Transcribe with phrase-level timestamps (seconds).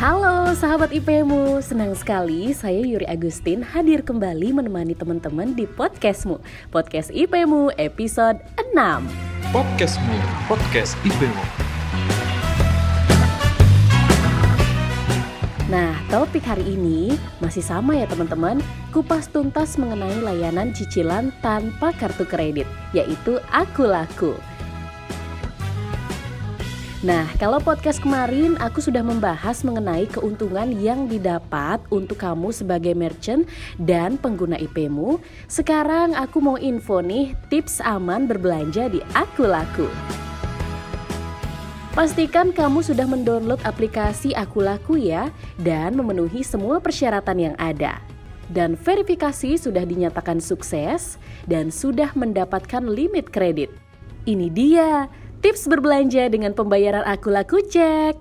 [0.00, 6.40] Halo sahabat IPmu, senang sekali saya Yuri Agustin hadir kembali menemani teman-teman di podcastmu.
[6.72, 8.40] Podcast IPmu episode
[8.72, 8.80] 6
[9.52, 10.16] Podcastmu,
[10.48, 11.44] podcast IPmu
[15.68, 18.56] Nah, topik hari ini masih sama ya teman-teman.
[18.96, 22.64] Kupas tuntas mengenai layanan cicilan tanpa kartu kredit
[22.96, 24.32] Yaitu Aku Laku
[27.00, 33.48] Nah, kalau podcast kemarin aku sudah membahas mengenai keuntungan yang didapat untuk kamu sebagai merchant
[33.80, 35.16] dan pengguna IP-mu.
[35.48, 39.88] Sekarang aku mau info nih tips aman berbelanja di Aku Laku.
[41.96, 47.96] Pastikan kamu sudah mendownload aplikasi Aku Laku ya dan memenuhi semua persyaratan yang ada.
[48.52, 51.16] Dan verifikasi sudah dinyatakan sukses
[51.48, 53.72] dan sudah mendapatkan limit kredit.
[54.28, 55.08] Ini dia
[55.40, 58.12] Tips berbelanja dengan pembayaran aku laku cek.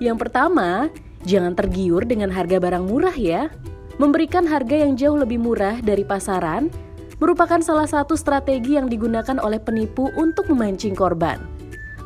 [0.00, 0.88] Yang pertama,
[1.28, 3.52] jangan tergiur dengan harga barang murah ya.
[4.00, 6.72] Memberikan harga yang jauh lebih murah dari pasaran
[7.20, 11.44] merupakan salah satu strategi yang digunakan oleh penipu untuk memancing korban.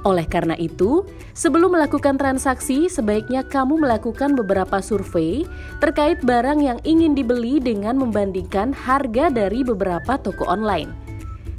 [0.07, 1.03] Oleh karena itu,
[1.35, 5.43] sebelum melakukan transaksi, sebaiknya kamu melakukan beberapa survei
[5.83, 10.95] terkait barang yang ingin dibeli dengan membandingkan harga dari beberapa toko online.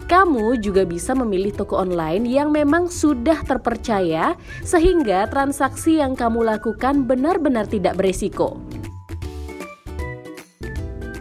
[0.07, 7.03] Kamu juga bisa memilih toko online yang memang sudah terpercaya, sehingga transaksi yang kamu lakukan
[7.03, 8.63] benar-benar tidak beresiko.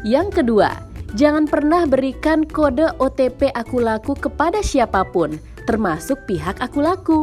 [0.07, 0.71] Yang kedua,
[1.19, 7.21] jangan pernah berikan kode OTP aku laku kepada siapa pun termasuk pihak aku laku.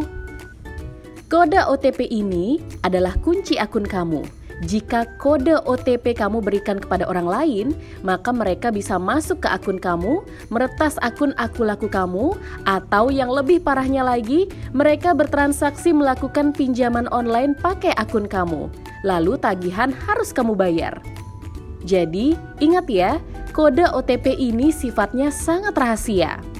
[1.31, 4.21] Kode OTP ini adalah kunci akun kamu.
[4.63, 7.67] Jika kode OTP kamu berikan kepada orang lain,
[8.05, 13.59] maka mereka bisa masuk ke akun kamu, meretas akun aku laku kamu, atau yang lebih
[13.59, 18.71] parahnya lagi, mereka bertransaksi melakukan pinjaman online pakai akun kamu.
[19.03, 21.01] Lalu tagihan harus kamu bayar.
[21.83, 23.19] Jadi, ingat ya,
[23.51, 26.52] kode OTP ini sifatnya sangat rahasia.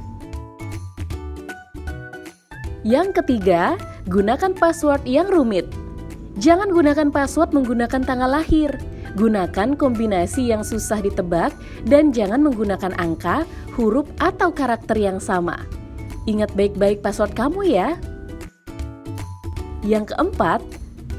[2.83, 3.79] Yang ketiga,
[4.11, 5.63] gunakan password yang rumit.
[6.35, 8.75] Jangan gunakan password menggunakan tanggal lahir.
[9.15, 11.55] Gunakan kombinasi yang susah ditebak
[11.87, 13.47] dan jangan menggunakan angka,
[13.79, 15.63] huruf, atau karakter yang sama.
[16.27, 17.95] Ingat baik-baik password kamu ya.
[19.87, 20.59] Yang keempat,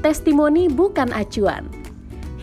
[0.05, 1.65] testimoni bukan acuan.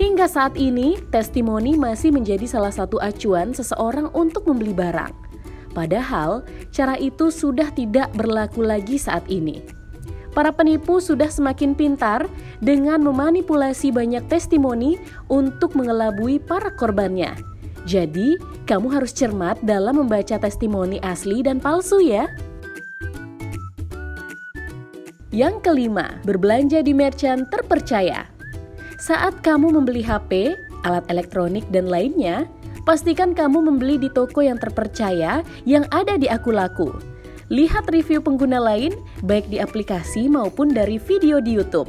[0.02, 5.31] Hingga saat ini, testimoni masih menjadi salah satu acuan seseorang untuk membeli barang.
[5.72, 9.64] Padahal, cara itu sudah tidak berlaku lagi saat ini.
[10.32, 12.24] Para penipu sudah semakin pintar
[12.64, 14.96] dengan memanipulasi banyak testimoni
[15.28, 17.36] untuk mengelabui para korbannya.
[17.84, 22.30] Jadi, kamu harus cermat dalam membaca testimoni asli dan palsu ya.
[25.32, 28.28] Yang kelima, berbelanja di merchant terpercaya.
[29.00, 30.54] Saat kamu membeli HP,
[30.84, 32.46] alat elektronik, dan lainnya,
[32.82, 36.90] Pastikan kamu membeli di toko yang terpercaya yang ada di Aku Laku.
[37.46, 38.90] Lihat review pengguna lain,
[39.22, 41.86] baik di aplikasi maupun dari video di YouTube.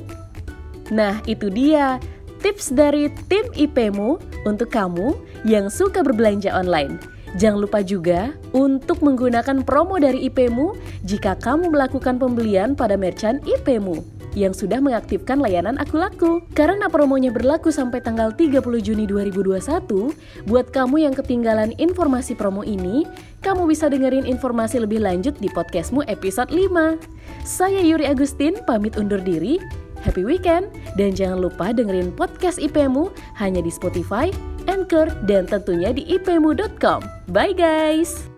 [0.93, 1.97] Nah, itu dia
[2.45, 5.17] tips dari tim IPmu untuk kamu
[5.49, 7.01] yang suka berbelanja online.
[7.41, 10.77] Jangan lupa juga untuk menggunakan promo dari IPmu
[11.09, 16.45] jika kamu melakukan pembelian pada merchant IPmu yang sudah mengaktifkan layanan Aku Laku.
[16.53, 20.13] Karena promonya berlaku sampai tanggal 30 Juni 2021,
[20.49, 23.05] buat kamu yang ketinggalan informasi promo ini,
[23.41, 26.99] kamu bisa dengerin informasi lebih lanjut di podcastmu episode 5.
[27.45, 29.57] Saya Yuri Agustin, pamit undur diri.
[30.03, 30.67] Happy weekend,
[30.99, 33.07] dan jangan lupa dengerin podcast IPmu
[33.39, 34.27] hanya di Spotify,
[34.67, 36.99] Anchor, dan tentunya di ipmu.com.
[37.31, 38.32] Bye guys!